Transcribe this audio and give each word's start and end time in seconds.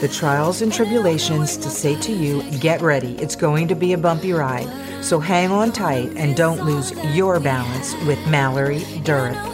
the 0.00 0.08
trials 0.08 0.62
and 0.62 0.72
tribulations 0.72 1.56
to 1.56 1.70
say 1.70 1.98
to 2.00 2.12
you, 2.12 2.42
get 2.58 2.80
ready, 2.82 3.16
it's 3.18 3.36
going 3.36 3.68
to 3.68 3.74
be 3.74 3.92
a 3.92 3.98
bumpy 3.98 4.32
ride. 4.32 4.68
So 5.04 5.20
hang 5.20 5.50
on 5.50 5.72
tight 5.72 6.10
and 6.16 6.36
don't 6.36 6.64
lose 6.64 6.92
your 7.14 7.40
balance 7.40 7.94
with 8.06 8.18
Mallory 8.26 8.80
Durick. 9.04 9.53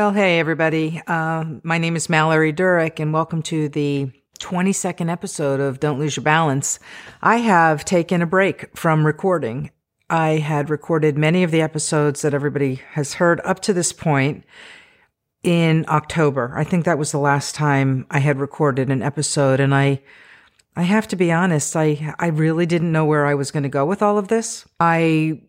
Well, 0.00 0.12
hey, 0.12 0.38
everybody. 0.38 1.02
Uh, 1.06 1.44
my 1.62 1.76
name 1.76 1.94
is 1.94 2.08
Mallory 2.08 2.54
Durick, 2.54 3.00
and 3.00 3.12
welcome 3.12 3.42
to 3.42 3.68
the 3.68 4.10
22nd 4.38 5.10
episode 5.10 5.60
of 5.60 5.78
Don't 5.78 5.98
Lose 5.98 6.16
Your 6.16 6.24
Balance. 6.24 6.78
I 7.20 7.36
have 7.36 7.84
taken 7.84 8.22
a 8.22 8.26
break 8.26 8.74
from 8.74 9.04
recording. 9.04 9.70
I 10.08 10.38
had 10.38 10.70
recorded 10.70 11.18
many 11.18 11.42
of 11.42 11.50
the 11.50 11.60
episodes 11.60 12.22
that 12.22 12.32
everybody 12.32 12.76
has 12.92 13.12
heard 13.12 13.42
up 13.44 13.60
to 13.60 13.74
this 13.74 13.92
point 13.92 14.46
in 15.42 15.84
October. 15.86 16.54
I 16.56 16.64
think 16.64 16.86
that 16.86 16.96
was 16.96 17.12
the 17.12 17.18
last 17.18 17.54
time 17.54 18.06
I 18.10 18.20
had 18.20 18.40
recorded 18.40 18.88
an 18.88 19.02
episode, 19.02 19.60
and 19.60 19.74
I. 19.74 20.00
I 20.76 20.84
have 20.84 21.08
to 21.08 21.16
be 21.16 21.30
honest, 21.30 21.76
I, 21.76 22.14
I 22.18 22.28
really 22.28 22.64
didn't 22.64 22.92
know 22.92 23.04
where 23.04 23.26
I 23.26 23.34
was 23.34 23.50
going 23.50 23.64
to 23.64 23.68
go 23.68 23.84
with 23.84 24.00
all 24.00 24.16
of 24.16 24.28
this. 24.28 24.66
I 24.78 25.42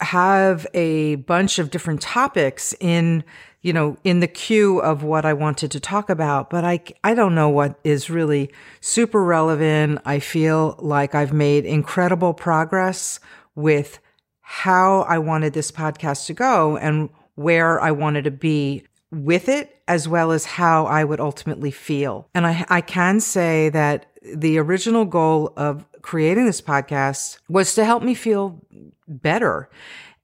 have 0.00 0.66
a 0.74 1.16
bunch 1.16 1.58
of 1.58 1.70
different 1.70 2.00
topics 2.00 2.74
in 2.80 3.24
you 3.62 3.72
know, 3.72 3.96
in 4.04 4.20
the 4.20 4.26
queue 4.26 4.78
of 4.80 5.02
what 5.02 5.24
I 5.24 5.32
wanted 5.34 5.70
to 5.72 5.80
talk 5.80 6.08
about, 6.08 6.48
but 6.48 6.64
I, 6.64 6.80
I 7.04 7.14
don't 7.14 7.34
know 7.34 7.48
what 7.48 7.78
is 7.84 8.08
really 8.08 8.50
super 8.80 9.22
relevant. 9.22 10.00
I 10.04 10.18
feel 10.18 10.76
like 10.78 11.14
I've 11.14 11.32
made 11.32 11.66
incredible 11.66 12.32
progress 12.32 13.20
with 13.54 13.98
how 14.40 15.02
I 15.02 15.18
wanted 15.18 15.52
this 15.52 15.70
podcast 15.70 16.26
to 16.26 16.34
go 16.34 16.76
and 16.78 17.10
where 17.34 17.80
I 17.80 17.90
wanted 17.90 18.24
to 18.24 18.30
be 18.30 18.84
with 19.10 19.48
it, 19.48 19.82
as 19.88 20.08
well 20.08 20.32
as 20.32 20.44
how 20.44 20.86
I 20.86 21.04
would 21.04 21.20
ultimately 21.20 21.70
feel. 21.70 22.28
And 22.34 22.46
I, 22.46 22.64
I 22.68 22.80
can 22.80 23.20
say 23.20 23.68
that 23.70 24.06
the 24.22 24.58
original 24.58 25.04
goal 25.04 25.52
of 25.56 25.84
creating 26.02 26.46
this 26.46 26.60
podcast 26.60 27.38
was 27.48 27.74
to 27.74 27.84
help 27.84 28.02
me 28.02 28.14
feel 28.14 28.60
better 29.06 29.68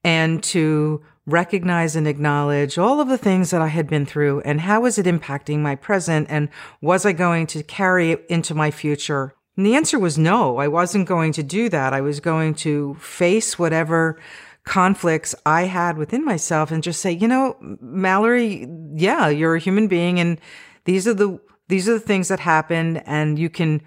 and 0.04 0.42
to 0.44 1.02
recognize 1.26 1.96
and 1.96 2.06
acknowledge 2.06 2.78
all 2.78 3.00
of 3.00 3.08
the 3.08 3.18
things 3.18 3.50
that 3.50 3.60
I 3.60 3.66
had 3.66 3.88
been 3.88 4.06
through 4.06 4.40
and 4.42 4.60
how 4.60 4.82
was 4.82 4.96
it 4.96 5.06
impacting 5.06 5.58
my 5.58 5.74
present 5.74 6.28
and 6.30 6.48
was 6.80 7.04
I 7.04 7.12
going 7.12 7.48
to 7.48 7.62
carry 7.64 8.12
it 8.12 8.26
into 8.28 8.54
my 8.54 8.70
future? 8.70 9.34
And 9.56 9.66
the 9.66 9.74
answer 9.74 9.98
was 9.98 10.16
no, 10.16 10.58
I 10.58 10.68
wasn't 10.68 11.08
going 11.08 11.32
to 11.32 11.42
do 11.42 11.68
that. 11.70 11.92
I 11.92 12.00
was 12.00 12.20
going 12.20 12.54
to 12.56 12.94
face 13.00 13.58
whatever 13.58 14.20
conflicts 14.64 15.34
I 15.44 15.62
had 15.62 15.98
within 15.98 16.24
myself 16.24 16.70
and 16.70 16.82
just 16.82 17.00
say, 17.00 17.12
you 17.12 17.26
know, 17.26 17.56
Mallory, 17.60 18.68
yeah, 18.94 19.28
you're 19.28 19.56
a 19.56 19.60
human 19.60 19.88
being 19.88 20.20
and 20.20 20.40
these 20.84 21.08
are 21.08 21.14
the 21.14 21.40
these 21.68 21.88
are 21.88 21.94
the 21.94 22.00
things 22.00 22.28
that 22.28 22.38
happened 22.38 23.02
and 23.06 23.36
you 23.38 23.50
can 23.50 23.82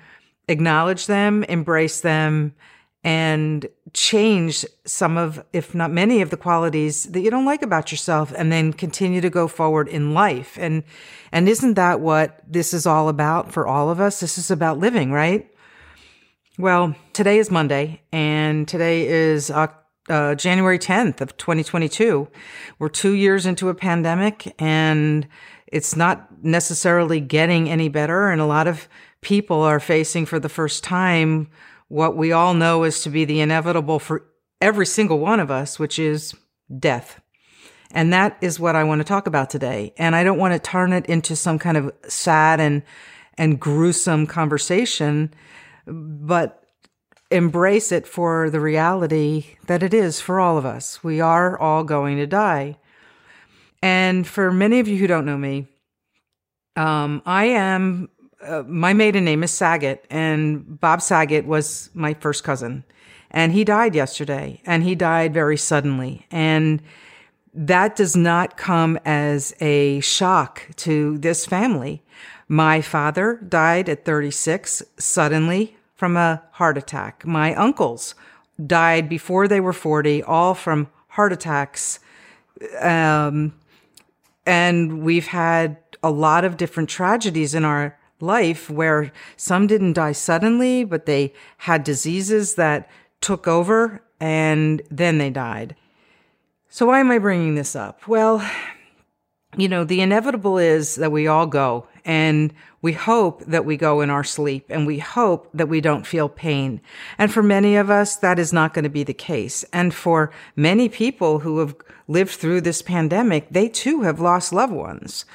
acknowledge 0.50 1.06
them, 1.06 1.46
embrace 1.46 2.02
them 2.02 2.54
and 3.04 3.68
change 3.94 4.66
some 4.86 5.18
of, 5.18 5.44
if 5.54 5.74
not 5.74 5.92
many 5.92 6.22
of 6.22 6.30
the 6.30 6.38
qualities 6.38 7.06
that 7.06 7.22
you 7.22 7.32
don't 7.32 7.46
like 7.46 7.62
about 7.62 7.92
yourself 7.92 8.34
and 8.36 8.52
then 8.52 8.74
continue 8.74 9.22
to 9.22 9.30
go 9.30 9.48
forward 9.48 9.88
in 9.88 10.14
life. 10.14 10.58
And, 10.60 10.84
and 11.32 11.48
isn't 11.48 11.76
that 11.76 12.02
what 12.02 12.42
this 12.46 12.74
is 12.74 12.86
all 12.86 13.08
about 13.08 13.52
for 13.52 13.66
all 13.66 13.90
of 13.90 14.02
us? 14.02 14.20
This 14.20 14.38
is 14.38 14.52
about 14.52 14.80
living, 14.80 15.12
right? 15.12 15.50
Well, 16.58 16.94
today 17.14 17.40
is 17.40 17.50
Monday 17.50 18.02
and 18.12 18.68
today 18.68 19.08
is 19.08 19.50
uh, 19.50 19.68
uh, 20.10 20.36
January 20.36 20.78
10th 20.78 21.22
of 21.22 21.38
2022. 21.38 22.28
We're 22.80 22.90
two 22.90 23.14
years 23.14 23.46
into 23.46 23.70
a 23.70 23.76
pandemic 23.76 24.54
and 24.60 25.26
it's 25.68 25.96
not 25.96 26.44
necessarily 26.44 27.22
getting 27.22 27.70
any 27.70 27.88
better. 27.88 28.30
And 28.30 28.42
a 28.42 28.46
lot 28.46 28.68
of 28.68 28.90
people 29.22 29.62
are 29.62 29.80
facing 29.80 30.26
for 30.26 30.38
the 30.38 30.50
first 30.50 30.84
time 30.84 31.50
what 31.90 32.16
we 32.16 32.32
all 32.32 32.54
know 32.54 32.84
is 32.84 33.02
to 33.04 33.10
be 33.10 33.26
the 33.26 33.42
inevitable 33.42 34.00
for 34.00 34.26
every 34.62 34.86
single 34.86 35.20
one 35.20 35.40
of 35.40 35.52
us, 35.52 35.78
which 35.78 36.00
is 36.00 36.34
death. 36.78 37.20
And 37.92 38.14
that 38.14 38.38
is 38.42 38.60
what 38.60 38.76
I 38.76 38.84
want 38.84 39.00
to 39.00 39.06
talk 39.06 39.26
about 39.26 39.50
today. 39.50 39.94
And 39.98 40.16
I 40.16 40.24
don't 40.24 40.38
want 40.38 40.54
to 40.54 40.60
turn 40.60 40.94
it 40.94 41.08
into 41.08 41.36
some 41.36 41.58
kind 41.58 41.76
of 41.76 41.92
sad 42.08 42.60
and, 42.60 42.84
and 43.38 43.60
gruesome 43.60 44.28
conversation, 44.28 45.34
but 45.88 46.64
embrace 47.32 47.92
it 47.92 48.08
for 48.08 48.50
the 48.50 48.60
reality 48.60 49.58
that 49.66 49.82
it 49.82 49.94
is 49.94 50.22
for 50.22 50.40
all 50.40 50.58
of 50.58 50.66
us. 50.66 51.04
We 51.04 51.20
are 51.20 51.58
all 51.58 51.84
going 51.84 52.18
to 52.18 52.28
die. 52.28 52.78
And 53.82 54.28
for 54.28 54.52
many 54.52 54.80
of 54.80 54.88
you 54.88 54.98
who 54.98 55.08
don't 55.08 55.26
know 55.26 55.38
me, 55.38 55.68
um, 56.76 57.22
I 57.26 57.46
am 57.46 58.10
uh, 58.42 58.64
my 58.66 58.94
maiden 58.94 59.26
name 59.26 59.44
is 59.44 59.52
Saget, 59.52 60.06
and 60.10 60.80
Bob 60.80 61.02
Saget 61.02 61.46
was 61.46 61.90
my 61.94 62.14
first 62.14 62.44
cousin. 62.44 62.84
And 63.32 63.52
he 63.52 63.64
died 63.64 63.96
yesterday, 63.96 64.62
and 64.66 64.84
he 64.84 64.96
died 64.96 65.34
very 65.34 65.58
suddenly. 65.58 66.26
And 66.32 66.82
that 67.54 67.96
does 67.96 68.16
not 68.16 68.58
come 68.58 68.98
as 69.06 69.54
a 69.60 70.00
shock 70.00 70.68
to 70.78 71.18
this 71.18 71.46
family. 71.46 72.02
My 72.48 72.82
father 72.82 73.36
died 73.48 73.90
at 73.90 74.06
36 74.06 74.84
suddenly 74.98 75.76
from 75.96 76.18
a 76.18 76.42
heart 76.54 76.78
attack. 76.78 77.26
My 77.26 77.54
uncles 77.56 78.16
died 78.66 79.10
before 79.10 79.48
they 79.48 79.60
were 79.60 79.74
40, 79.74 80.24
all 80.24 80.54
from 80.54 80.88
heart 81.10 81.34
attacks. 81.34 82.00
Um, 82.80 83.54
and 84.46 85.04
we've 85.04 85.28
had 85.28 85.78
a 86.02 86.10
lot 86.10 86.46
of 86.46 86.58
different 86.58 86.90
tragedies 86.90 87.54
in 87.54 87.66
our 87.66 87.99
life 88.22 88.70
where 88.70 89.12
some 89.38 89.68
didn't 89.68 89.94
die 89.94 90.12
suddenly, 90.12 90.84
but 90.84 91.06
they 91.06 91.34
had 91.58 91.84
diseases 91.84 92.56
that 92.56 92.90
took 93.22 93.48
over 93.48 94.02
and 94.20 94.82
then 94.90 95.18
they 95.18 95.30
died. 95.30 95.76
So 96.70 96.86
why 96.86 97.00
am 97.00 97.12
I 97.12 97.18
bringing 97.18 97.56
this 97.56 97.76
up? 97.76 98.08
Well, 98.08 98.48
you 99.58 99.68
know, 99.68 99.84
the 99.84 100.02
inevitable 100.02 100.58
is 100.58 100.96
that 100.96 101.12
we 101.12 101.28
all 101.28 101.48
go 101.48 101.88
and 102.06 102.54
we 102.82 102.94
hope 102.94 103.44
that 103.46 103.66
we 103.66 103.76
go 103.76 104.02
in 104.02 104.10
our 104.10 104.24
sleep 104.24 104.68
and 104.70 104.86
we 104.86 105.00
hope 105.00 105.50
that 105.54 105.68
we 105.68 105.82
don't 105.82 106.06
feel 106.06 106.30
pain. 106.30 106.80
And 107.18 107.34
for 107.34 107.44
many 107.44 107.76
of 107.76 107.90
us, 107.90 108.16
that 108.18 108.40
is 108.40 108.54
not 108.54 108.74
going 108.74 108.84
to 108.84 108.90
be 108.90 109.04
the 109.04 109.14
case. 109.14 109.66
And 109.74 109.94
for 109.94 110.32
many 110.56 110.88
people 110.88 111.40
who 111.40 111.60
have 111.60 111.76
lived 112.08 112.32
through 112.32 112.62
this 112.62 112.82
pandemic, 112.82 113.48
they 113.50 113.68
too 113.68 114.02
have 114.02 114.20
lost 114.20 114.54
loved 114.54 114.74
ones 114.74 115.26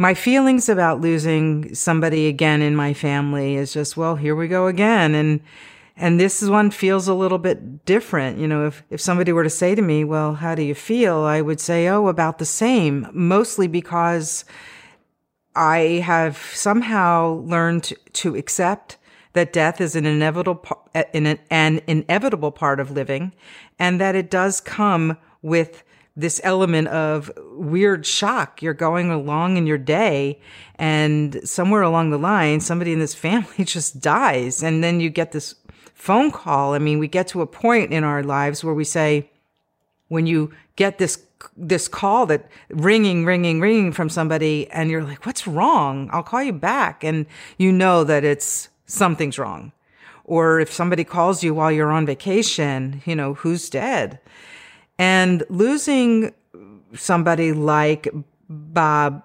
my 0.00 0.14
feelings 0.14 0.70
about 0.70 1.02
losing 1.02 1.74
somebody 1.74 2.26
again 2.26 2.62
in 2.62 2.74
my 2.74 2.94
family 2.94 3.56
is 3.56 3.74
just, 3.74 3.98
well, 3.98 4.16
here 4.16 4.34
we 4.34 4.48
go 4.48 4.66
again. 4.66 5.14
And, 5.14 5.42
and 5.94 6.18
this 6.18 6.42
one 6.42 6.70
feels 6.70 7.06
a 7.06 7.12
little 7.12 7.36
bit 7.36 7.84
different. 7.84 8.38
You 8.38 8.48
know, 8.48 8.66
if, 8.66 8.82
if 8.88 8.98
somebody 8.98 9.30
were 9.30 9.44
to 9.44 9.50
say 9.50 9.74
to 9.74 9.82
me, 9.82 10.04
well, 10.04 10.36
how 10.36 10.54
do 10.54 10.62
you 10.62 10.74
feel? 10.74 11.18
I 11.18 11.42
would 11.42 11.60
say, 11.60 11.86
oh, 11.86 12.06
about 12.06 12.38
the 12.38 12.46
same, 12.46 13.08
mostly 13.12 13.66
because 13.66 14.46
I 15.54 16.02
have 16.02 16.38
somehow 16.38 17.42
learned 17.44 17.92
to, 18.14 18.36
accept 18.36 18.96
that 19.34 19.52
death 19.52 19.82
is 19.82 19.94
an 19.94 20.06
inevitable, 20.06 20.64
an 20.94 21.82
inevitable 21.86 22.52
part 22.52 22.80
of 22.80 22.90
living 22.90 23.34
and 23.78 24.00
that 24.00 24.14
it 24.14 24.30
does 24.30 24.62
come 24.62 25.18
with 25.42 25.82
this 26.16 26.40
element 26.44 26.88
of 26.88 27.30
weird 27.52 28.04
shock. 28.04 28.62
You're 28.62 28.74
going 28.74 29.10
along 29.10 29.56
in 29.56 29.66
your 29.66 29.78
day 29.78 30.40
and 30.76 31.40
somewhere 31.48 31.82
along 31.82 32.10
the 32.10 32.18
line, 32.18 32.60
somebody 32.60 32.92
in 32.92 32.98
this 32.98 33.14
family 33.26 33.64
just 33.64 34.00
dies. 34.00 34.62
And 34.62 34.82
then 34.82 35.00
you 35.00 35.10
get 35.10 35.32
this 35.32 35.54
phone 35.94 36.30
call. 36.30 36.74
I 36.74 36.78
mean, 36.78 36.98
we 36.98 37.08
get 37.08 37.28
to 37.28 37.42
a 37.42 37.46
point 37.46 37.92
in 37.92 38.04
our 38.04 38.22
lives 38.22 38.64
where 38.64 38.74
we 38.74 38.84
say, 38.84 39.30
when 40.08 40.26
you 40.26 40.52
get 40.76 40.98
this 40.98 41.22
this 41.56 41.88
call 41.88 42.26
that 42.26 42.46
ringing, 42.68 43.24
ringing, 43.24 43.60
ringing 43.60 43.92
from 43.92 44.10
somebody, 44.10 44.68
and 44.70 44.90
you're 44.90 45.04
like, 45.04 45.24
"What's 45.24 45.46
wrong?" 45.46 46.10
I'll 46.12 46.22
call 46.22 46.42
you 46.42 46.52
back, 46.52 47.02
and 47.02 47.24
you 47.56 47.72
know 47.72 48.04
that 48.04 48.24
it's 48.24 48.68
something's 48.86 49.38
wrong 49.38 49.72
Or 50.24 50.60
if 50.60 50.72
somebody 50.72 51.04
calls 51.04 51.42
you 51.42 51.54
while 51.54 51.72
you're 51.72 51.92
on 51.92 52.06
vacation, 52.06 53.02
you 53.06 53.16
know, 53.16 53.34
who's 53.34 53.70
dead? 53.70 54.18
And 55.00 55.44
losing 55.48 56.34
somebody 56.92 57.54
like 57.54 58.06
Bob, 58.50 59.22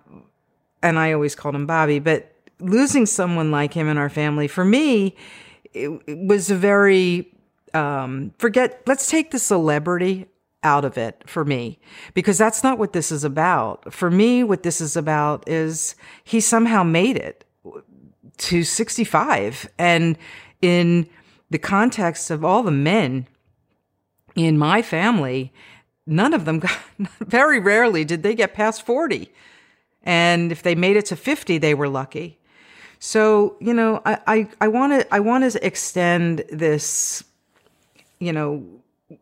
and 0.81 0.98
I 0.98 1.12
always 1.12 1.36
called 1.36 1.54
him 1.54 1.66
Bobby, 1.66 2.00
but 2.00 2.33
losing 2.62 3.06
someone 3.06 3.51
like 3.51 3.74
him 3.74 3.89
in 3.89 3.98
our 3.98 4.07
family, 4.07 4.48
for 4.48 4.63
me, 4.63 5.18
it, 5.74 5.89
it 6.07 6.18
was 6.18 6.50
a 6.50 6.56
very, 6.56 7.30
um, 7.74 8.31
forget, 8.38 8.83
let's 8.88 9.10
take 9.10 9.31
the 9.31 9.38
celebrity 9.38 10.27
out 10.63 10.86
of 10.86 10.98
it 10.98 11.22
for 11.27 11.44
me 11.44 11.78
because 12.13 12.38
that's 12.38 12.63
not 12.63 12.80
what 12.80 12.94
this 12.94 13.12
is 13.12 13.25
about. 13.25 13.94
For 13.94 14.10
me, 14.10 14.45
what 14.45 14.63
this 14.63 14.80
is 14.80 14.95
about 14.95 15.45
is 15.45 15.95
he 16.24 16.39
somehow 16.39 16.83
made 16.83 17.18
it 17.18 17.44
to 18.38 18.63
65. 18.63 19.69
And 19.78 20.18
in 20.62 21.10
the 21.50 21.60
context 21.60 22.31
of 22.31 22.45
all 22.45 22.63
the 22.63 22.71
men 22.71 23.28
in 24.35 24.57
my 24.57 24.81
family, 24.81 25.51
none 26.05 26.33
of 26.33 26.45
them 26.45 26.59
got, 26.59 26.77
very 27.19 27.59
rarely 27.59 28.05
did 28.05 28.23
they 28.23 28.35
get 28.35 28.53
past 28.53 28.85
40. 28.85 29.31
And 30.03 30.51
if 30.51 30.61
they 30.61 30.75
made 30.75 30.97
it 30.97 31.05
to 31.07 31.15
50, 31.15 31.57
they 31.57 31.73
were 31.73 31.89
lucky. 31.89 32.37
So, 32.99 33.55
you 33.59 33.73
know, 33.73 34.01
I, 34.05 34.47
I, 34.61 34.67
want 34.67 34.93
to, 34.93 35.13
I 35.13 35.19
want 35.19 35.51
to 35.51 35.65
extend 35.65 36.43
this, 36.49 37.23
you 38.19 38.31
know, 38.31 38.65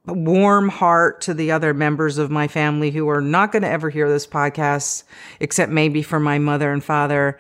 warm 0.06 0.70
heart 0.70 1.22
to 1.22 1.34
the 1.34 1.52
other 1.52 1.74
members 1.74 2.18
of 2.18 2.32
my 2.32 2.48
family 2.48 2.92
who 2.92 3.10
are 3.10 3.22
not 3.22 3.52
going 3.52 3.64
to 3.64 3.70
ever 3.70 3.90
hear 3.90 4.10
this 4.10 4.28
podcast, 4.28 5.04
except 5.40 5.72
maybe 5.72 6.02
for 6.02 6.20
my 6.20 6.40
mother 6.40 6.72
and 6.72 6.84
father. 6.84 7.40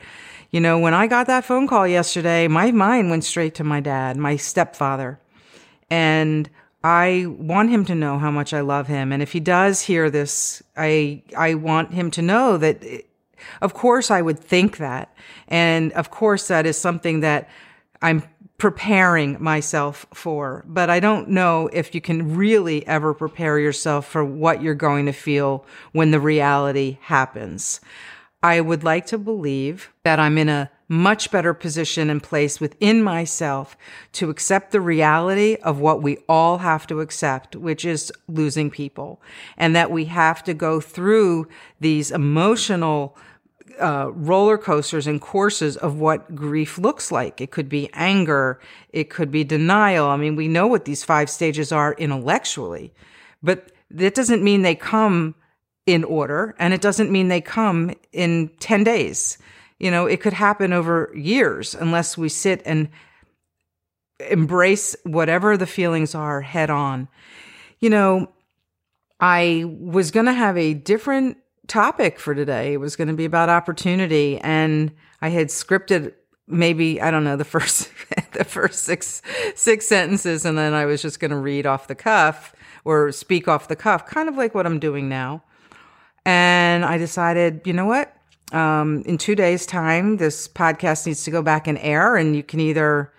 You 0.51 0.59
know, 0.59 0.79
when 0.79 0.93
I 0.93 1.07
got 1.07 1.27
that 1.27 1.45
phone 1.45 1.67
call 1.67 1.87
yesterday, 1.87 2.47
my 2.47 2.71
mind 2.71 3.09
went 3.09 3.23
straight 3.23 3.55
to 3.55 3.63
my 3.63 3.79
dad, 3.79 4.17
my 4.17 4.35
stepfather. 4.35 5.19
And 5.89 6.49
I 6.83 7.27
want 7.27 7.69
him 7.69 7.85
to 7.85 7.95
know 7.95 8.19
how 8.19 8.29
much 8.29 8.53
I 8.53 8.61
love 8.61 8.87
him. 8.87 9.11
And 9.11 9.21
if 9.21 9.31
he 9.31 9.39
does 9.39 9.81
hear 9.81 10.09
this, 10.09 10.61
I, 10.75 11.23
I 11.37 11.53
want 11.53 11.93
him 11.93 12.11
to 12.11 12.21
know 12.21 12.57
that, 12.57 12.83
of 13.61 13.73
course, 13.73 14.11
I 14.11 14.21
would 14.21 14.39
think 14.39 14.77
that. 14.77 15.15
And 15.47 15.93
of 15.93 16.11
course, 16.11 16.47
that 16.49 16.65
is 16.65 16.77
something 16.77 17.21
that 17.21 17.49
I'm 18.01 18.23
preparing 18.57 19.41
myself 19.41 20.05
for. 20.13 20.63
But 20.67 20.89
I 20.89 20.99
don't 20.99 21.29
know 21.29 21.69
if 21.73 21.95
you 21.95 22.01
can 22.01 22.35
really 22.35 22.85
ever 22.85 23.13
prepare 23.13 23.59
yourself 23.59 24.05
for 24.05 24.23
what 24.23 24.61
you're 24.61 24.75
going 24.75 25.05
to 25.05 25.13
feel 25.13 25.65
when 25.93 26.11
the 26.11 26.19
reality 26.19 26.97
happens. 27.01 27.79
I 28.41 28.59
would 28.59 28.83
like 28.83 29.05
to 29.07 29.17
believe 29.17 29.91
that 30.03 30.19
I'm 30.19 30.37
in 30.37 30.49
a 30.49 30.69
much 30.93 31.31
better 31.31 31.53
position 31.53 32.09
and 32.09 32.21
place 32.21 32.59
within 32.59 33.01
myself 33.01 33.75
to 34.13 34.29
accept 34.29 34.71
the 34.71 34.79
reality 34.79 35.57
of 35.63 35.79
what 35.79 36.01
we 36.01 36.17
all 36.29 36.59
have 36.59 36.85
to 36.87 37.01
accept, 37.01 37.55
which 37.55 37.83
is 37.83 38.11
losing 38.27 38.69
people, 38.69 39.21
and 39.57 39.75
that 39.75 39.91
we 39.91 40.05
have 40.05 40.43
to 40.43 40.53
go 40.53 40.79
through 40.79 41.47
these 41.79 42.11
emotional 42.11 43.17
uh, 43.81 44.11
roller 44.13 44.57
coasters 44.57 45.07
and 45.07 45.19
courses 45.19 45.75
of 45.77 45.99
what 45.99 46.35
grief 46.35 46.77
looks 46.77 47.11
like. 47.11 47.41
It 47.41 47.49
could 47.49 47.69
be 47.69 47.89
anger, 47.93 48.59
it 48.89 49.09
could 49.09 49.31
be 49.31 49.43
denial. 49.43 50.07
I 50.07 50.17
mean, 50.17 50.35
we 50.35 50.47
know 50.47 50.67
what 50.67 50.85
these 50.85 51.03
five 51.03 51.29
stages 51.29 51.71
are 51.71 51.93
intellectually, 51.93 52.93
but 53.41 53.71
that 53.89 54.13
doesn't 54.13 54.43
mean 54.43 54.61
they 54.61 54.75
come 54.75 55.35
in 55.85 56.03
order 56.03 56.55
and 56.59 56.73
it 56.73 56.81
doesn't 56.81 57.11
mean 57.11 57.27
they 57.27 57.41
come 57.41 57.93
in 58.11 58.49
10 58.59 58.83
days. 58.83 59.37
You 59.83 59.91
know, 59.91 60.05
it 60.05 60.21
could 60.21 60.31
happen 60.31 60.71
over 60.71 61.11
years 61.13 61.75
unless 61.75 62.17
we 62.17 62.29
sit 62.29 62.61
and 62.63 62.87
embrace 64.29 64.95
whatever 65.03 65.57
the 65.57 65.67
feelings 65.67 66.15
are 66.15 66.39
head 66.39 66.69
on. 66.69 67.09
You 67.81 67.89
know, 67.89 68.29
I 69.19 69.65
was 69.67 70.09
going 70.09 70.27
to 70.27 70.31
have 70.31 70.57
a 70.57 70.73
different 70.73 71.35
topic 71.67 72.17
for 72.17 72.33
today. 72.33 72.71
It 72.71 72.77
was 72.77 72.95
going 72.95 73.09
to 73.09 73.13
be 73.13 73.25
about 73.25 73.49
opportunity 73.49 74.39
and 74.39 74.89
I 75.21 75.27
had 75.27 75.49
scripted 75.49 76.13
maybe 76.47 77.01
I 77.01 77.11
don't 77.11 77.25
know 77.25 77.35
the 77.35 77.43
first 77.55 77.89
the 78.31 78.45
first 78.45 78.85
six 78.85 79.21
six 79.53 79.85
sentences 79.85 80.45
and 80.45 80.57
then 80.57 80.73
I 80.73 80.85
was 80.85 81.01
just 81.01 81.19
going 81.19 81.31
to 81.31 81.37
read 81.37 81.65
off 81.65 81.87
the 81.87 81.95
cuff 81.95 82.55
or 82.85 83.11
speak 83.11 83.49
off 83.49 83.67
the 83.67 83.75
cuff, 83.75 84.05
kind 84.05 84.29
of 84.29 84.37
like 84.37 84.55
what 84.55 84.65
I'm 84.65 84.79
doing 84.79 85.09
now. 85.09 85.43
And 86.25 86.85
I 86.85 86.97
decided, 86.97 87.63
you 87.65 87.73
know 87.73 87.85
what? 87.85 88.15
Um, 88.53 89.01
in 89.05 89.17
two 89.17 89.35
days' 89.35 89.65
time, 89.65 90.17
this 90.17 90.47
podcast 90.47 91.05
needs 91.05 91.23
to 91.23 91.31
go 91.31 91.41
back 91.41 91.67
and 91.67 91.77
air, 91.79 92.15
and 92.15 92.35
you 92.35 92.43
can 92.43 92.59
either 92.59 93.11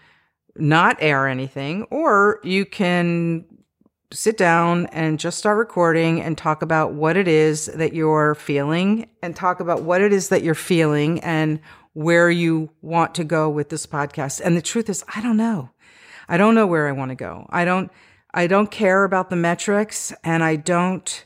not 0.56 0.96
air 1.00 1.26
anything 1.26 1.82
or 1.90 2.40
you 2.44 2.64
can 2.64 3.44
sit 4.12 4.36
down 4.36 4.86
and 4.86 5.18
just 5.18 5.36
start 5.36 5.58
recording 5.58 6.22
and 6.22 6.38
talk 6.38 6.62
about 6.62 6.92
what 6.92 7.16
it 7.16 7.26
is 7.26 7.66
that 7.66 7.92
you're 7.92 8.36
feeling 8.36 9.10
and 9.22 9.34
talk 9.34 9.58
about 9.58 9.82
what 9.82 10.00
it 10.00 10.12
is 10.12 10.28
that 10.28 10.42
you're 10.42 10.54
feeling 10.54 11.18
and 11.20 11.58
where 11.94 12.30
you 12.30 12.70
want 12.80 13.16
to 13.16 13.24
go 13.24 13.50
with 13.50 13.70
this 13.70 13.86
podcast. 13.86 14.40
And 14.44 14.56
the 14.56 14.62
truth 14.62 14.88
is, 14.88 15.04
I 15.16 15.20
don't 15.20 15.36
know. 15.36 15.70
I 16.28 16.36
don't 16.36 16.54
know 16.54 16.66
where 16.66 16.86
I 16.86 16.92
want 16.92 17.08
to 17.10 17.16
go. 17.16 17.46
I 17.50 17.64
don't, 17.64 17.90
I 18.32 18.46
don't 18.46 18.70
care 18.70 19.02
about 19.02 19.30
the 19.30 19.36
metrics 19.36 20.12
and 20.22 20.44
I 20.44 20.54
don't, 20.54 21.24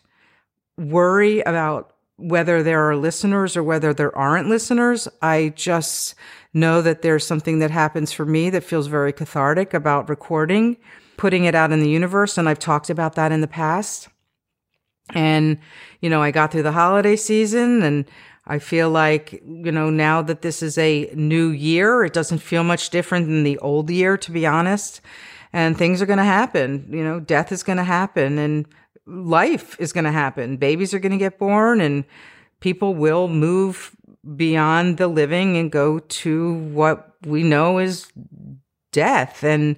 worry 0.78 1.40
about 1.40 1.92
whether 2.18 2.62
there 2.62 2.88
are 2.88 2.96
listeners 2.96 3.56
or 3.56 3.62
whether 3.62 3.94
there 3.94 4.16
aren't 4.16 4.48
listeners. 4.48 5.08
I 5.22 5.52
just 5.56 6.14
know 6.52 6.82
that 6.82 7.02
there's 7.02 7.24
something 7.26 7.60
that 7.60 7.70
happens 7.70 8.12
for 8.12 8.26
me 8.26 8.50
that 8.50 8.64
feels 8.64 8.88
very 8.88 9.12
cathartic 9.12 9.72
about 9.72 10.08
recording, 10.08 10.76
putting 11.16 11.44
it 11.44 11.54
out 11.54 11.72
in 11.72 11.80
the 11.80 11.88
universe. 11.88 12.36
And 12.36 12.48
I've 12.48 12.58
talked 12.58 12.90
about 12.90 13.14
that 13.14 13.32
in 13.32 13.40
the 13.40 13.46
past. 13.46 14.08
And, 15.14 15.58
you 16.00 16.10
know, 16.10 16.20
I 16.20 16.32
got 16.32 16.50
through 16.52 16.64
the 16.64 16.72
holiday 16.72 17.16
season 17.16 17.82
and 17.82 18.04
I 18.46 18.58
feel 18.58 18.90
like, 18.90 19.32
you 19.46 19.70
know, 19.70 19.88
now 19.88 20.20
that 20.22 20.42
this 20.42 20.62
is 20.62 20.76
a 20.76 21.10
new 21.14 21.48
year, 21.50 22.04
it 22.04 22.12
doesn't 22.12 22.38
feel 22.38 22.64
much 22.64 22.90
different 22.90 23.26
than 23.26 23.44
the 23.44 23.58
old 23.58 23.90
year, 23.90 24.16
to 24.18 24.30
be 24.30 24.46
honest. 24.46 25.00
And 25.52 25.78
things 25.78 26.02
are 26.02 26.06
going 26.06 26.18
to 26.18 26.24
happen. 26.24 26.88
You 26.90 27.04
know, 27.04 27.20
death 27.20 27.52
is 27.52 27.62
going 27.62 27.78
to 27.78 27.84
happen. 27.84 28.38
And 28.38 28.66
life 29.08 29.76
is 29.80 29.92
going 29.92 30.04
to 30.04 30.12
happen. 30.12 30.56
Babies 30.56 30.92
are 30.92 30.98
going 30.98 31.12
to 31.12 31.18
get 31.18 31.38
born 31.38 31.80
and 31.80 32.04
people 32.60 32.94
will 32.94 33.28
move 33.28 33.96
beyond 34.36 34.98
the 34.98 35.08
living 35.08 35.56
and 35.56 35.72
go 35.72 35.98
to 35.98 36.54
what 36.54 37.14
we 37.24 37.42
know 37.42 37.78
is 37.78 38.12
death. 38.92 39.42
And 39.42 39.76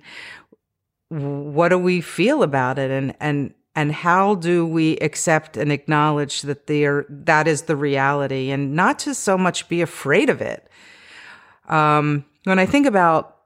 what 1.08 1.68
do 1.68 1.78
we 1.78 2.00
feel 2.00 2.42
about 2.42 2.78
it? 2.78 2.90
And 2.90 3.14
and 3.20 3.54
and 3.76 3.92
how 3.92 4.34
do 4.34 4.66
we 4.66 4.96
accept 4.98 5.56
and 5.56 5.70
acknowledge 5.70 6.42
that 6.42 6.66
there 6.66 7.06
that 7.08 7.46
is 7.46 7.62
the 7.62 7.76
reality 7.76 8.50
and 8.50 8.74
not 8.74 8.98
to 9.00 9.14
so 9.14 9.38
much 9.38 9.68
be 9.68 9.80
afraid 9.80 10.28
of 10.28 10.40
it. 10.40 10.68
Um, 11.68 12.24
when 12.44 12.58
i 12.58 12.66
think 12.66 12.86
about 12.86 13.36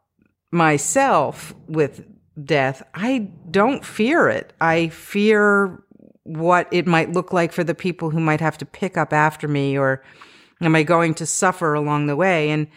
myself 0.51 1.55
with 1.67 2.05
death, 2.43 2.83
I 2.95 3.31
don't 3.51 3.85
fear 3.85 4.29
it. 4.29 4.53
I 4.61 4.89
fear 4.89 5.83
what 6.25 6.69
it 6.73 6.87
might 6.87 7.13
look 7.13 7.33
like 7.33 7.53
for 7.53 7.65
the 7.65 7.75
people 7.75 8.11
who 8.11 8.21
might 8.21 8.41
have 8.41 8.59
to 8.59 8.67
pick 8.67 8.97
up 8.97 9.13
after 9.13 9.47
me 9.47 9.77
or 9.79 10.03
am 10.61 10.75
I 10.75 10.83
going 10.83 11.15
to 11.15 11.27
suffer 11.27 11.75
along 11.75 12.07
the 12.07 12.17
way? 12.17 12.51
And 12.51 12.69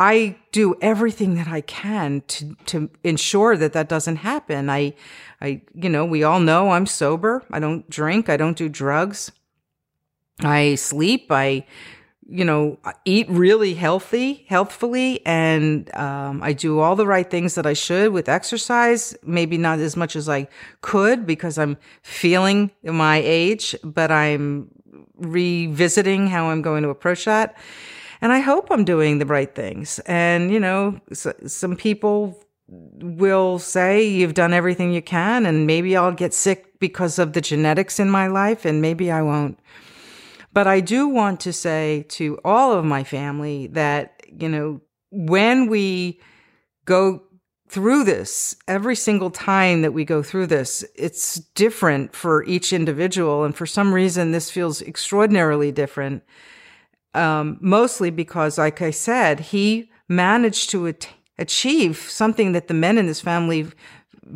I 0.00 0.36
do 0.50 0.74
everything 0.80 1.34
that 1.36 1.46
I 1.46 1.60
can 1.60 2.22
to, 2.26 2.56
to 2.66 2.90
ensure 3.04 3.56
that 3.56 3.74
that 3.74 3.88
doesn't 3.88 4.16
happen. 4.16 4.68
I, 4.68 4.94
I, 5.40 5.62
you 5.74 5.88
know, 5.88 6.04
we 6.04 6.24
all 6.24 6.40
know 6.40 6.70
I'm 6.70 6.86
sober. 6.86 7.44
I 7.52 7.60
don't 7.60 7.88
drink. 7.88 8.28
I 8.28 8.36
don't 8.36 8.56
do 8.56 8.68
drugs. 8.68 9.30
I 10.40 10.74
sleep. 10.74 11.26
I 11.30 11.66
you 12.28 12.44
know, 12.44 12.78
eat 13.04 13.28
really 13.28 13.74
healthy, 13.74 14.44
healthfully, 14.48 15.24
and 15.26 15.94
um, 15.94 16.42
I 16.42 16.52
do 16.52 16.80
all 16.80 16.96
the 16.96 17.06
right 17.06 17.30
things 17.30 17.54
that 17.54 17.66
I 17.66 17.74
should 17.74 18.12
with 18.12 18.28
exercise. 18.28 19.16
Maybe 19.22 19.58
not 19.58 19.78
as 19.78 19.96
much 19.96 20.16
as 20.16 20.28
I 20.28 20.48
could 20.80 21.26
because 21.26 21.58
I'm 21.58 21.76
feeling 22.02 22.70
my 22.82 23.18
age, 23.18 23.76
but 23.84 24.10
I'm 24.10 24.70
revisiting 25.16 26.26
how 26.28 26.46
I'm 26.50 26.62
going 26.62 26.82
to 26.82 26.88
approach 26.88 27.26
that. 27.26 27.56
And 28.20 28.32
I 28.32 28.40
hope 28.40 28.68
I'm 28.70 28.84
doing 28.84 29.18
the 29.18 29.26
right 29.26 29.54
things. 29.54 29.98
And, 30.06 30.50
you 30.50 30.60
know, 30.60 31.00
so, 31.12 31.34
some 31.46 31.76
people 31.76 32.42
will 32.68 33.58
say 33.58 34.02
you've 34.02 34.34
done 34.34 34.54
everything 34.54 34.92
you 34.92 35.02
can, 35.02 35.44
and 35.44 35.66
maybe 35.66 35.96
I'll 35.96 36.12
get 36.12 36.32
sick 36.32 36.78
because 36.78 37.18
of 37.18 37.34
the 37.34 37.42
genetics 37.42 38.00
in 38.00 38.08
my 38.08 38.28
life, 38.28 38.64
and 38.64 38.80
maybe 38.80 39.10
I 39.10 39.20
won't. 39.20 39.58
But 40.54 40.68
I 40.68 40.80
do 40.80 41.08
want 41.08 41.40
to 41.40 41.52
say 41.52 42.06
to 42.10 42.38
all 42.44 42.72
of 42.72 42.84
my 42.84 43.02
family 43.02 43.66
that, 43.68 44.22
you 44.40 44.48
know, 44.48 44.80
when 45.10 45.66
we 45.66 46.20
go 46.84 47.22
through 47.68 48.04
this, 48.04 48.54
every 48.68 48.94
single 48.94 49.30
time 49.30 49.82
that 49.82 49.92
we 49.92 50.04
go 50.04 50.22
through 50.22 50.46
this, 50.46 50.84
it's 50.94 51.40
different 51.56 52.14
for 52.14 52.44
each 52.44 52.72
individual. 52.72 53.42
And 53.42 53.54
for 53.54 53.66
some 53.66 53.92
reason, 53.92 54.30
this 54.30 54.48
feels 54.48 54.80
extraordinarily 54.80 55.72
different. 55.72 56.22
Um, 57.14 57.58
mostly 57.60 58.10
because, 58.10 58.56
like 58.56 58.80
I 58.80 58.92
said, 58.92 59.40
he 59.40 59.90
managed 60.08 60.70
to 60.70 60.86
at- 60.86 61.08
achieve 61.36 61.96
something 61.96 62.52
that 62.52 62.68
the 62.68 62.74
men 62.74 62.96
in 62.96 63.06
this 63.06 63.20
family, 63.20 63.66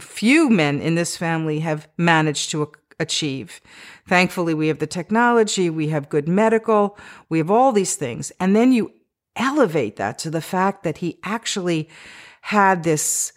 few 0.01 0.51
men 0.51 0.81
in 0.81 0.97
this 0.97 1.17
family 1.17 1.61
have 1.61 1.89
managed 1.97 2.51
to 2.51 2.63
achieve. 3.01 3.61
Thankfully, 4.07 4.55
we 4.55 4.69
have 4.69 4.79
the 4.79 4.87
technology, 4.87 5.71
we 5.71 5.89
have 5.89 6.09
good 6.09 6.29
medical, 6.29 6.99
we 7.29 7.39
have 7.39 7.51
all 7.51 7.73
these 7.73 7.97
things. 7.97 8.33
And 8.41 8.57
then 8.57 8.73
you 8.73 8.93
elevate 9.37 9.97
that 9.97 10.19
to 10.19 10.31
the 10.31 10.41
fact 10.41 10.83
that 10.83 10.99
he 10.99 11.19
actually 11.23 11.89
had 12.41 12.83
this 12.83 13.33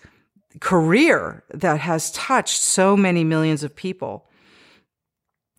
career 0.60 1.44
that 1.54 1.80
has 1.80 2.12
touched 2.12 2.60
so 2.60 2.98
many 2.98 3.24
millions 3.24 3.64
of 3.64 3.76
people. 3.76 4.28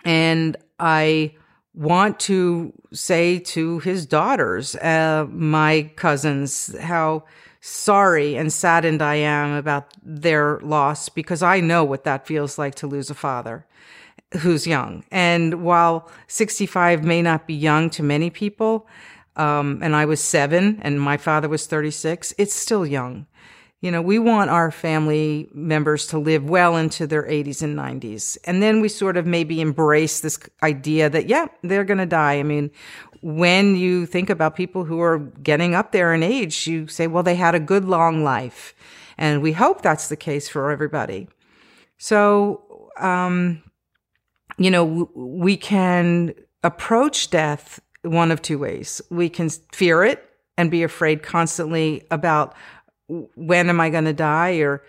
And 0.05 0.57
I 0.79 1.37
want 1.75 2.21
to 2.21 2.73
say 2.93 3.39
to 3.39 3.79
his 3.79 4.05
daughters, 4.05 4.75
uh, 4.77 5.27
my 5.31 5.91
cousins, 5.97 6.77
how 6.79 7.25
sorry 7.63 8.37
and 8.37 8.53
saddened 8.53 9.01
I 9.01 9.15
am 9.15 9.53
about 9.53 9.95
their 10.03 10.59
loss 10.61 11.09
because 11.09 11.43
I 11.43 11.61
know 11.61 11.85
what 11.85 12.03
that 12.05 12.27
feels 12.27 12.59
like 12.59 12.75
to 12.77 12.89
lose 12.89 13.09
a 13.09 13.15
father 13.15 13.65
who's 14.41 14.67
young. 14.67 15.05
And 15.13 15.63
while 15.63 16.11
65 16.27 17.05
may 17.05 17.23
not 17.23 17.47
be 17.47 17.55
young 17.55 17.89
to 17.91 18.03
many 18.03 18.31
people, 18.31 18.89
um, 19.37 19.79
and 19.81 19.95
I 19.95 20.07
was 20.07 20.21
seven 20.21 20.81
and 20.83 21.01
my 21.01 21.17
father 21.17 21.49
was 21.49 21.67
36, 21.67 22.35
it's 22.37 22.55
still 22.55 22.85
young. 22.85 23.27
You 23.81 23.91
know, 23.91 24.03
we 24.03 24.19
want 24.19 24.51
our 24.51 24.71
family 24.71 25.49
members 25.53 26.07
to 26.09 26.19
live 26.19 26.49
well 26.49 26.77
into 26.77 27.07
their 27.07 27.25
80s 27.25 27.63
and 27.63 27.77
90s. 27.77 28.39
And 28.45 28.63
then 28.63 28.81
we 28.81 28.89
sort 28.89 29.17
of 29.17 29.27
maybe 29.27 29.61
embrace 29.61 30.21
this 30.21 30.39
idea 30.63 31.11
that, 31.11 31.29
yeah, 31.29 31.47
they're 31.63 31.85
going 31.85 31.99
to 31.99 32.07
die. 32.07 32.35
I 32.35 32.45
mean, 32.45 32.71
when 33.23 33.77
you 33.77 34.05
think 34.05 34.29
about 34.29 34.57
people 34.57 34.85
who 34.85 35.01
are 35.01 35.19
getting 35.19 35.75
up 35.75 35.93
there 35.93 36.13
in 36.13 36.23
age, 36.23 36.67
you 36.67 36.89
say, 36.89 37.07
well, 37.07 37.23
they 37.23 37.37
had 37.37 37.55
a 37.55 37.61
good 37.61 37.85
long 37.85 38.25
life. 38.25 38.75
And 39.17 39.41
we 39.41 39.53
hope 39.53 39.81
that's 39.83 40.09
the 40.09 40.17
case 40.17 40.49
for 40.49 40.71
everybody. 40.71 41.29
So, 41.99 42.91
um, 42.99 43.63
you 44.59 44.71
know, 44.71 45.09
we 45.15 45.57
can 45.57 46.35
approach 46.65 47.31
death 47.31 47.81
one 48.03 48.33
of 48.33 48.43
two 48.43 48.59
ways. 48.59 49.01
We 49.11 49.29
can 49.29 49.49
fear 49.73 50.03
it 50.03 50.29
and 50.59 50.71
be 50.71 50.83
afraid 50.83 51.23
constantly 51.23 52.05
about 52.11 52.55
when 53.07 53.69
am 53.69 53.81
I 53.81 53.91
going 53.91 54.05
to 54.05 54.13
die 54.13 54.57
or 54.57 54.83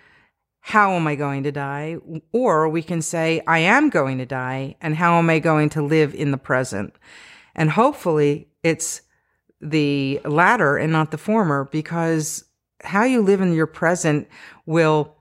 how 0.61 0.93
am 0.93 1.07
I 1.07 1.15
going 1.15 1.43
to 1.43 1.51
die? 1.51 1.97
Or 2.31 2.67
we 2.67 2.81
can 2.81 3.01
say, 3.01 3.41
I 3.45 3.59
am 3.59 3.89
going 3.89 4.17
to 4.17 4.25
die 4.25 4.75
and 4.81 4.95
how 4.95 5.19
am 5.19 5.29
I 5.29 5.39
going 5.39 5.69
to 5.69 5.83
live 5.83 6.15
in 6.15 6.31
the 6.31 6.37
present? 6.37 6.95
And 7.55 7.71
hopefully 7.71 8.47
it's 8.63 9.01
the 9.61 10.19
latter 10.25 10.77
and 10.77 10.91
not 10.91 11.11
the 11.11 11.17
former 11.17 11.65
because 11.71 12.43
how 12.83 13.03
you 13.03 13.21
live 13.21 13.41
in 13.41 13.53
your 13.53 13.67
present 13.67 14.27
will 14.65 15.15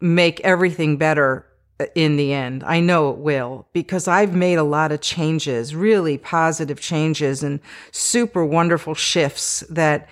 make 0.00 0.40
everything 0.40 0.96
better 0.96 1.46
uh, 1.78 1.86
in 1.94 2.16
the 2.16 2.32
end. 2.32 2.64
I 2.64 2.80
know 2.80 3.10
it 3.10 3.18
will 3.18 3.68
because 3.72 4.08
I've 4.08 4.34
made 4.34 4.56
a 4.56 4.62
lot 4.62 4.92
of 4.92 5.00
changes, 5.00 5.74
really 5.74 6.16
positive 6.16 6.80
changes 6.80 7.42
and 7.42 7.60
super 7.90 8.44
wonderful 8.44 8.94
shifts 8.94 9.60
that 9.68 10.08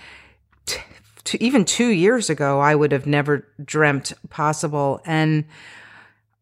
t- 1.24 1.38
even 1.40 1.64
two 1.64 1.88
years 1.88 2.28
ago, 2.28 2.60
I 2.60 2.74
would 2.74 2.92
have 2.92 3.06
never 3.06 3.46
dreamt 3.64 4.12
possible. 4.28 5.00
And 5.06 5.44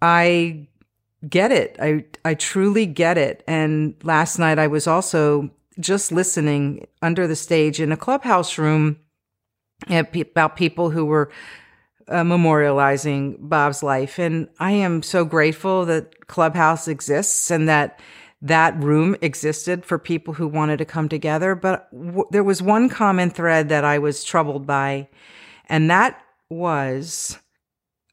I 0.01 0.67
get 1.29 1.53
it. 1.53 1.77
I, 1.81 2.05
I 2.25 2.35
truly 2.35 2.87
get 2.87 3.19
it. 3.19 3.45
And 3.47 3.95
last 4.05 4.39
night 4.39 4.59
I 4.59 4.69
was 4.69 4.87
also 4.87 5.51
just 5.81 6.13
listening 6.13 6.87
under 7.03 7.27
the 7.27 7.37
stage 7.37 7.81
in 7.81 7.93
a 7.93 7.97
clubhouse 7.97 8.59
room 8.59 8.99
about 9.89 10.57
people 10.57 10.91
who 10.91 11.05
were 11.07 11.31
uh, 12.09 12.23
memorializing 12.23 13.37
Bob's 13.41 13.83
life. 13.83 14.19
And 14.19 14.49
I 14.61 14.73
am 14.73 15.03
so 15.03 15.25
grateful 15.25 15.87
that 15.87 16.29
Clubhouse 16.29 16.89
exists 16.89 17.51
and 17.51 17.69
that 17.69 18.01
that 18.43 18.77
room 18.83 19.17
existed 19.23 19.85
for 19.85 19.99
people 19.99 20.35
who 20.35 20.49
wanted 20.49 20.79
to 20.79 20.85
come 20.85 21.09
together. 21.09 21.55
But 21.55 21.91
w- 21.93 22.27
there 22.31 22.45
was 22.45 22.63
one 22.63 22.89
common 22.89 23.31
thread 23.31 23.71
that 23.71 23.85
I 23.85 23.99
was 23.99 24.25
troubled 24.25 24.67
by, 24.67 25.09
and 25.69 25.91
that 25.91 26.23
was 26.51 27.39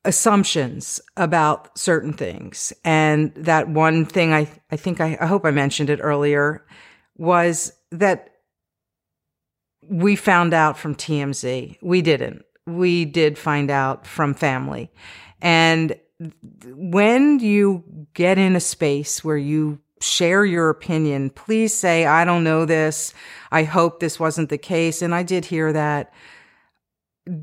assumptions 0.05 1.01
about 1.17 1.77
certain 1.77 2.13
things. 2.13 2.71
And 2.83 3.33
that 3.35 3.69
one 3.69 4.05
thing 4.05 4.33
I, 4.33 4.49
I 4.71 4.75
think 4.75 5.01
I, 5.01 5.17
I 5.19 5.25
hope 5.25 5.45
I 5.45 5.51
mentioned 5.51 5.89
it 5.89 5.99
earlier 6.01 6.65
was 7.17 7.73
that 7.91 8.29
we 9.87 10.15
found 10.15 10.53
out 10.53 10.77
from 10.77 10.95
TMZ. 10.95 11.77
We 11.81 12.01
didn't. 12.01 12.43
We 12.65 13.05
did 13.05 13.37
find 13.37 13.69
out 13.69 14.05
from 14.05 14.33
family. 14.33 14.91
And 15.41 15.99
when 16.65 17.39
you 17.39 17.83
get 18.13 18.37
in 18.37 18.55
a 18.55 18.59
space 18.59 19.23
where 19.23 19.37
you 19.37 19.79
share 20.01 20.45
your 20.45 20.69
opinion. 20.69 21.29
Please 21.29 21.73
say, 21.73 22.05
I 22.05 22.25
don't 22.25 22.43
know 22.43 22.65
this. 22.65 23.13
I 23.51 23.63
hope 23.63 23.99
this 23.99 24.19
wasn't 24.19 24.49
the 24.49 24.57
case. 24.57 25.01
And 25.01 25.13
I 25.13 25.23
did 25.23 25.45
hear 25.45 25.73
that. 25.73 26.13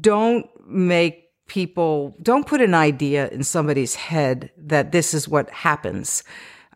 Don't 0.01 0.47
make 0.67 1.26
people, 1.47 2.17
don't 2.23 2.47
put 2.47 2.61
an 2.61 2.75
idea 2.75 3.29
in 3.29 3.43
somebody's 3.43 3.95
head 3.95 4.51
that 4.57 4.93
this 4.93 5.15
is 5.15 5.29
what 5.29 5.49
happens. 5.51 6.25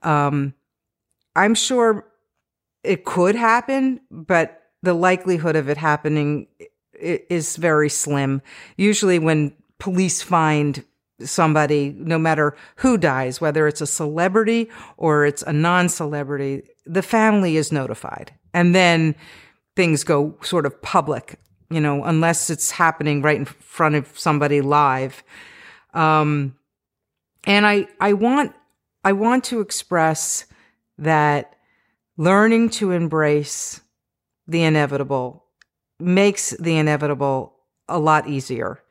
Um, 0.03 0.55
I'm 1.37 1.55
sure 1.55 2.07
it 2.83 3.05
could 3.05 3.35
happen, 3.35 4.01
but 4.11 4.63
the 4.83 4.95
likelihood 4.95 5.57
of 5.57 5.69
it 5.69 5.77
happening 5.77 6.47
is 6.95 7.57
very 7.57 7.89
slim. 7.89 8.43
Usually 8.77 9.19
when 9.19 9.53
police 9.79 10.23
find 10.23 10.85
somebody, 11.23 11.95
no 11.99 12.19
matter 12.19 12.57
who 12.77 12.97
dies, 12.97 13.41
whether 13.41 13.67
it's 13.67 13.81
a 13.81 13.87
celebrity 13.87 14.71
or 14.97 15.27
it's 15.27 15.43
a 15.43 15.53
non 15.53 15.89
celebrity, 15.89 16.63
the 16.87 17.03
family 17.03 17.57
is 17.57 17.73
notified. 17.73 18.33
And 18.55 18.75
then 18.75 19.15
things 19.77 20.05
go 20.05 20.37
sort 20.43 20.67
of 20.67 20.81
public, 20.83 21.39
you 21.71 21.81
know, 21.81 22.05
unless 22.05 22.51
it's 22.51 22.71
happening 22.71 23.23
right 23.23 23.37
in 23.37 23.45
front 23.45 23.95
of 23.95 24.19
somebody 24.19 24.61
live. 24.61 25.23
Um, 25.95 26.57
and 27.45 27.67
I, 27.67 27.87
I 28.01 28.13
want, 28.13 28.55
I 29.05 29.13
want 29.13 29.45
to 29.45 29.61
express 29.61 30.47
that 30.99 31.55
learning 32.17 32.71
to 32.71 32.91
embrace 32.91 33.81
the 34.47 34.63
inevitable 34.63 35.45
makes 35.99 36.51
the 36.51 36.77
inevitable 36.77 37.55
a 37.89 37.99
lot 37.99 38.29
easier. 38.29 38.83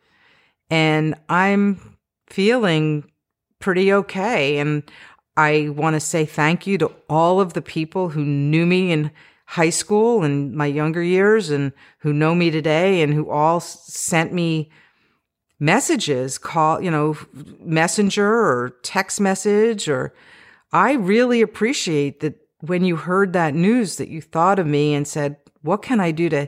And 0.70 1.16
I'm 1.28 1.98
feeling 2.28 3.12
pretty 3.60 3.92
okay. 3.92 4.58
And 4.58 4.84
I 5.36 5.70
want 5.70 5.96
to 5.96 6.00
say 6.00 6.26
thank 6.26 6.66
you 6.66 6.78
to 6.78 6.92
all 7.10 7.40
of 7.42 7.54
the 7.54 7.62
people 7.62 8.10
who 8.10 8.24
knew 8.24 8.66
me 8.66 8.92
in 8.92 9.12
high 9.50 9.72
school 9.72 10.24
and 10.24 10.54
my 10.54 10.68
younger 10.68 11.02
years 11.02 11.50
and 11.50 11.74
who 11.98 12.14
know 12.14 12.36
me 12.36 12.52
today 12.52 13.02
and 13.02 13.16
who 13.16 13.28
all 13.32 13.60
sent 13.60 14.32
me 14.32 14.70
messages, 15.60 16.38
call, 16.38 16.80
you 16.80 16.92
know, 16.92 17.18
messenger 17.60 18.30
or 18.30 18.76
text 18.84 19.20
message 19.20 19.90
or 19.90 20.14
I 20.72 20.94
really 20.94 21.42
appreciate 21.42 22.20
that 22.20 22.36
when 22.60 22.84
you 22.84 22.96
heard 22.96 23.34
that 23.34 23.56
news 23.56 23.96
that 23.96 24.10
you 24.10 24.22
thought 24.22 24.60
of 24.60 24.68
me 24.68 24.94
and 24.94 25.08
said, 25.08 25.38
what 25.64 25.82
can 25.82 26.00
I 26.00 26.12
do 26.12 26.30
to 26.30 26.48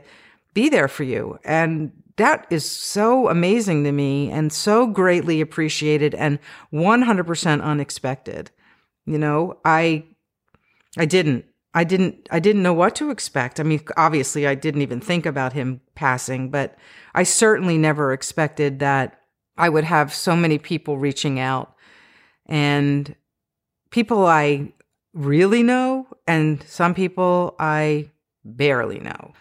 be 0.53 0.70
there 0.70 0.88
for 0.88 1.03
you? 1.03 1.39
And 1.43 1.91
that 2.17 2.46
is 2.51 2.70
so 2.70 3.29
amazing 3.29 3.84
to 3.86 3.91
me 3.91 4.29
and 4.29 4.53
so 4.53 4.86
greatly 4.86 5.41
appreciated 5.41 6.13
and 6.13 6.38
100% 6.72 7.63
unexpected. 7.63 8.51
You 9.08 9.17
know, 9.17 9.58
I, 9.65 10.03
I 11.00 11.05
didn't, 11.05 11.46
I 11.74 11.84
didn't, 11.84 12.28
I 12.32 12.40
didn't 12.40 12.63
know 12.63 12.74
what 12.74 12.96
to 12.96 13.12
expect. 13.12 13.60
I 13.60 13.63
mean, 13.63 13.82
obviously 13.96 14.46
I 14.46 14.56
didn't 14.56 14.82
even 14.82 15.00
think 15.00 15.25
about 15.25 15.54
him 15.54 15.82
passing, 15.96 16.50
but 16.50 16.78
I 17.13 17.24
certainly 17.24 17.78
never 17.78 18.12
expected 18.12 18.80
that 18.80 19.22
I 19.58 19.70
would 19.70 19.86
have 19.86 20.13
so 20.13 20.36
many 20.36 20.58
people 20.58 20.98
reaching 20.98 21.40
out 21.40 21.75
and 22.46 23.16
people 23.90 24.25
I 24.25 24.74
really 25.13 25.63
know 25.63 26.08
and 26.28 26.63
some 26.63 26.94
people 26.94 27.56
I 27.60 28.10
barely 28.44 29.00
know. 29.00 29.34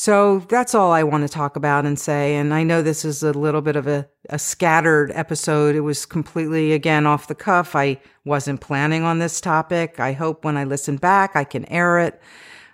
So 0.00 0.38
that's 0.48 0.74
all 0.74 0.92
I 0.92 1.02
want 1.02 1.24
to 1.24 1.28
talk 1.28 1.56
about 1.56 1.84
and 1.84 1.98
say. 1.98 2.36
And 2.36 2.54
I 2.54 2.62
know 2.62 2.80
this 2.80 3.04
is 3.04 3.22
a 3.22 3.34
little 3.34 3.60
bit 3.60 3.76
of 3.76 3.86
a, 3.86 4.08
a 4.30 4.38
scattered 4.38 5.12
episode. 5.12 5.76
It 5.76 5.80
was 5.80 6.06
completely, 6.06 6.72
again, 6.72 7.04
off 7.04 7.26
the 7.26 7.34
cuff. 7.34 7.76
I 7.76 8.00
wasn't 8.24 8.62
planning 8.62 9.02
on 9.02 9.18
this 9.18 9.42
topic. 9.42 10.00
I 10.00 10.14
hope 10.14 10.42
when 10.42 10.56
I 10.56 10.64
listen 10.64 10.96
back, 10.96 11.36
I 11.36 11.44
can 11.44 11.66
air 11.66 11.98
it. 11.98 12.18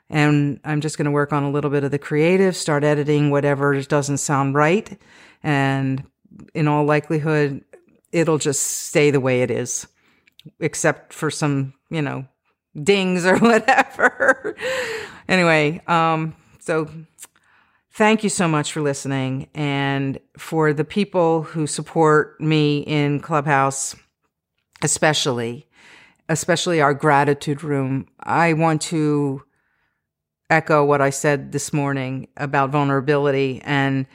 And 0.08 0.60
I'm 0.62 0.80
just 0.80 0.98
going 0.98 1.06
to 1.06 1.10
work 1.10 1.32
on 1.32 1.42
a 1.42 1.50
little 1.50 1.68
bit 1.68 1.82
of 1.82 1.90
the 1.90 1.98
creative, 1.98 2.54
start 2.54 2.84
editing 2.84 3.32
whatever 3.32 3.82
doesn't 3.82 4.18
sound 4.18 4.54
right. 4.54 4.96
And 5.42 6.04
in 6.54 6.68
all 6.68 6.84
likelihood, 6.84 7.64
it'll 8.12 8.38
just 8.38 8.62
stay 8.62 9.10
the 9.10 9.18
way 9.18 9.42
it 9.42 9.50
is, 9.50 9.88
except 10.60 11.12
for 11.12 11.32
some, 11.32 11.74
you 11.90 12.02
know, 12.02 12.24
dings 12.80 13.26
or 13.26 13.36
whatever. 13.40 14.54
anyway, 15.28 15.82
um, 15.88 16.36
so 16.66 16.90
Thank 17.92 18.24
you 18.24 18.30
so 18.30 18.46
much 18.46 18.72
for 18.72 18.82
listening. 18.82 19.48
And 19.54 20.18
for 20.38 20.74
the 20.74 20.84
people 20.84 21.44
who 21.44 21.66
support 21.66 22.40
me 22.40 22.80
in 22.80 23.20
Clubhouse, 23.20 23.96
especially, 24.82 25.66
especially 26.28 26.80
our 26.80 26.94
gratitude 26.94 27.64
room, 27.64 28.06
I 28.20 28.52
want 28.52 28.82
to 28.82 29.44
echo 30.50 30.84
what 30.84 31.00
I 31.02 31.10
said 31.10 31.52
this 31.52 31.72
morning 31.72 32.28
about 32.36 32.70
vulnerability 32.70 33.62
and 33.64 34.06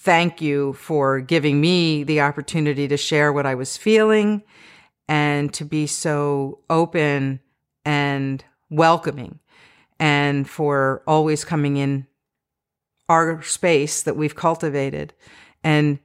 thank 0.00 0.42
you 0.42 0.72
for 0.74 1.20
giving 1.20 1.60
me 1.60 2.04
the 2.04 2.20
opportunity 2.22 2.88
to 2.88 2.96
share 2.96 3.32
what 3.32 3.46
I 3.46 3.54
was 3.54 3.76
feeling 3.76 4.42
and 5.08 5.52
to 5.54 5.64
be 5.64 5.86
so 5.86 6.60
open 6.70 7.40
and 7.84 8.44
welcoming 8.70 9.38
and 10.02 10.50
for 10.50 11.00
always 11.06 11.44
coming 11.44 11.76
in 11.76 12.04
our 13.08 13.40
space 13.42 14.02
that 14.02 14.16
we've 14.16 14.34
cultivated 14.34 15.14
and 15.62 16.00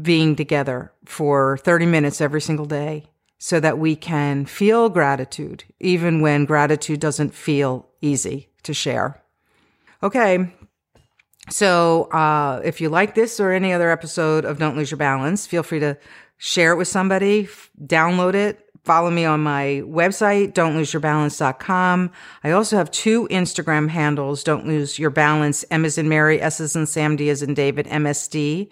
being 0.00 0.34
together 0.34 0.90
for 1.04 1.58
30 1.58 1.84
minutes 1.84 2.22
every 2.22 2.40
single 2.40 2.64
day 2.64 3.10
so 3.36 3.60
that 3.60 3.76
we 3.76 3.94
can 3.94 4.46
feel 4.46 4.88
gratitude, 4.88 5.64
even 5.80 6.22
when 6.22 6.46
gratitude 6.46 6.98
doesn't 6.98 7.34
feel 7.34 7.86
easy 8.00 8.48
to 8.62 8.72
share. 8.72 9.22
Okay. 10.02 10.50
So, 11.50 12.04
uh, 12.04 12.62
if 12.64 12.80
you 12.80 12.88
like 12.88 13.14
this 13.14 13.38
or 13.38 13.52
any 13.52 13.70
other 13.70 13.90
episode 13.90 14.46
of 14.46 14.58
Don't 14.58 14.78
Lose 14.78 14.90
Your 14.90 14.98
Balance, 14.98 15.46
feel 15.46 15.62
free 15.62 15.80
to 15.80 15.98
share 16.38 16.72
it 16.72 16.76
with 16.76 16.88
somebody, 16.88 17.44
f- 17.44 17.70
download 17.84 18.32
it, 18.34 18.65
follow 18.86 19.10
me 19.10 19.24
on 19.24 19.40
my 19.40 19.82
website, 19.84 20.52
don'tloseyourbalance.com. 20.52 22.10
I 22.44 22.50
also 22.52 22.76
have 22.76 22.88
two 22.92 23.26
Instagram 23.28 23.88
handles, 23.88 24.44
Don't 24.44 24.64
Lose 24.64 24.96
Your 24.96 25.10
Balance, 25.10 25.64
M 25.72 25.84
is 25.84 25.98
in 25.98 26.08
Mary, 26.08 26.40
S 26.40 26.60
is 26.60 26.76
in 26.76 26.86
Sam, 26.86 27.16
D 27.16 27.28
is 27.28 27.42
in 27.42 27.52
David, 27.52 27.86
MSD, 27.86 28.70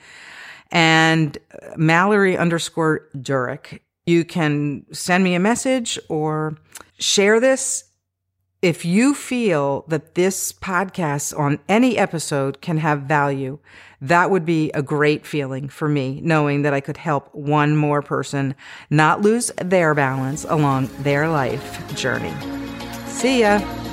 and 0.71 1.37
Mallory 1.77 2.39
underscore 2.39 3.09
Durick. 3.17 3.81
You 4.07 4.25
can 4.25 4.87
send 4.93 5.25
me 5.25 5.35
a 5.35 5.41
message 5.41 5.99
or 6.09 6.57
share 6.99 7.41
this 7.41 7.85
if 8.65 8.83
you 8.83 9.13
feel 9.13 9.85
that 9.89 10.15
this 10.15 10.51
podcast 10.51 11.39
on 11.39 11.59
any 11.69 11.99
episode 11.99 12.63
can 12.63 12.79
have 12.79 13.03
value, 13.03 13.59
that 14.01 14.31
would 14.31 14.47
be 14.47 14.71
a 14.71 14.81
great 14.81 15.27
feeling 15.27 15.69
for 15.69 15.87
me, 15.87 16.19
knowing 16.25 16.63
that 16.63 16.73
I 16.73 16.81
could 16.81 16.97
help 16.97 17.29
one 17.35 17.77
more 17.77 18.01
person 18.01 18.55
not 18.89 19.21
lose 19.21 19.53
their 19.59 19.95
balance 19.95 20.47
along 20.49 20.89
their 21.01 21.29
life 21.29 21.95
journey. 21.95 22.33
See 23.07 23.41
ya. 23.41 23.84